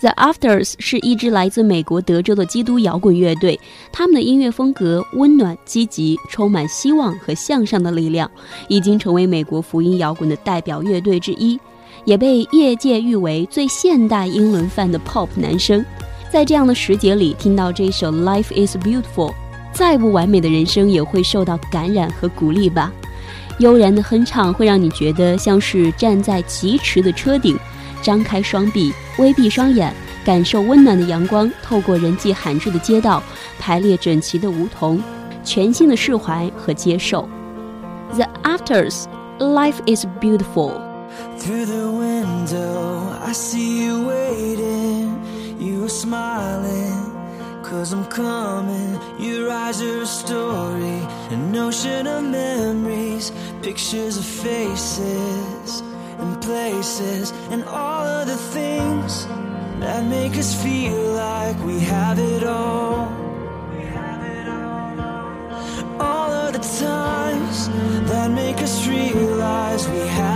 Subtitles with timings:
[0.00, 3.58] The Afters 是一支来自美国德州的基督摇滚乐队，
[3.90, 8.30] 他们的音乐风格温暖、积极，充满希望和向上的力量，
[8.68, 11.58] 已经成为美国福音摇滚的代表乐队之一，
[12.04, 15.82] 也被业界誉为最现代英伦范的 Pop 男声。
[16.30, 19.30] 在这样的时节里，听到这首《Life Is Beautiful》，
[19.72, 22.92] 再不完美的人生也会受到感染和鼓励吧。
[23.60, 27.56] 悠然的哼唱会让你觉得像是站在疾驰的车顶。
[28.04, 29.92] 张开双臂，微闭双眼，
[30.24, 33.22] 感受温暖的阳光透过人迹罕至的街道，
[33.58, 35.02] 排列整齐的梧桐，
[35.42, 37.26] 全新的释怀和接受。
[38.14, 39.04] The Afters,
[39.38, 40.72] life is beautiful.
[41.38, 45.14] Through the window, I see you waiting.
[45.58, 47.10] You are smiling,
[47.62, 48.98] cause I'm coming.
[49.18, 51.00] Your eyes are a story,
[51.30, 55.82] an ocean of memories, pictures of faces
[56.18, 59.26] and places and all of the things
[59.80, 63.08] that make us feel like we have it all.
[66.00, 67.68] All of the times
[68.10, 70.33] that make us realize we have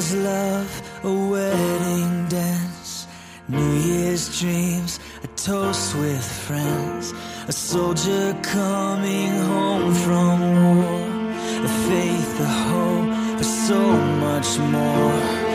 [0.00, 3.06] father's love, a wedding dance,
[3.48, 7.12] New Year's dreams, a toast with friends,
[7.48, 13.80] a soldier coming home from war, a faith, a hope, for so
[14.24, 15.49] much more.